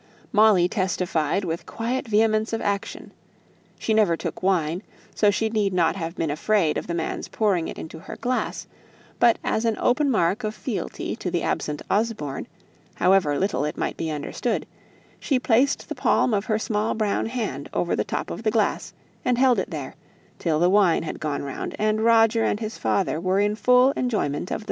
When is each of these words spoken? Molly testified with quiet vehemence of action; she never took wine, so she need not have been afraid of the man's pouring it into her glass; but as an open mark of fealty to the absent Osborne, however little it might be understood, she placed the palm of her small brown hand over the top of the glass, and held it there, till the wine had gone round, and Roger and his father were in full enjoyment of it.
Molly 0.31 0.67
testified 0.67 1.45
with 1.45 1.67
quiet 1.67 2.07
vehemence 2.07 2.53
of 2.53 2.61
action; 2.61 3.11
she 3.77 3.93
never 3.93 4.17
took 4.17 4.41
wine, 4.41 4.81
so 5.13 5.29
she 5.29 5.47
need 5.47 5.73
not 5.73 5.95
have 5.95 6.15
been 6.15 6.31
afraid 6.31 6.75
of 6.75 6.87
the 6.87 6.95
man's 6.95 7.27
pouring 7.27 7.67
it 7.67 7.77
into 7.77 7.99
her 7.99 8.15
glass; 8.15 8.65
but 9.19 9.37
as 9.43 9.63
an 9.63 9.77
open 9.79 10.09
mark 10.09 10.43
of 10.43 10.55
fealty 10.55 11.15
to 11.17 11.29
the 11.29 11.43
absent 11.43 11.83
Osborne, 11.87 12.47
however 12.95 13.37
little 13.37 13.63
it 13.63 13.77
might 13.77 13.95
be 13.95 14.09
understood, 14.09 14.65
she 15.19 15.37
placed 15.37 15.87
the 15.87 15.93
palm 15.93 16.33
of 16.33 16.45
her 16.45 16.57
small 16.57 16.95
brown 16.95 17.27
hand 17.27 17.69
over 17.71 17.95
the 17.95 18.03
top 18.03 18.31
of 18.31 18.41
the 18.41 18.49
glass, 18.49 18.93
and 19.23 19.37
held 19.37 19.59
it 19.59 19.69
there, 19.69 19.93
till 20.39 20.59
the 20.59 20.67
wine 20.67 21.03
had 21.03 21.19
gone 21.19 21.43
round, 21.43 21.75
and 21.77 22.01
Roger 22.03 22.43
and 22.43 22.59
his 22.59 22.75
father 22.75 23.19
were 23.21 23.39
in 23.39 23.53
full 23.53 23.91
enjoyment 23.95 24.49
of 24.49 24.55
it. 24.55 24.59